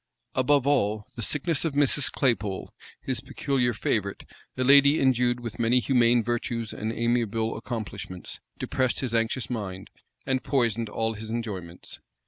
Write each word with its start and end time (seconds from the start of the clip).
Above 0.33 0.65
all, 0.65 1.05
the 1.15 1.21
sickness 1.21 1.63
of 1.63 1.73
Mrs. 1.75 2.11
Claypole, 2.11 2.73
his 3.01 3.21
peculiar 3.21 3.71
favorite, 3.71 4.23
a 4.57 4.63
lady 4.63 4.99
endued 4.99 5.39
with 5.39 5.59
many 5.59 5.79
humane 5.79 6.23
virtues 6.23 6.73
and 6.73 6.91
amiable 6.91 7.55
accomplishments, 7.55 8.39
depressed 8.57 9.01
his 9.01 9.13
anxious 9.13 9.47
mind, 9.47 9.91
and 10.25 10.41
poisoned 10.43 10.89
all 10.89 11.13
his 11.13 11.29
enjoyments. 11.29 11.99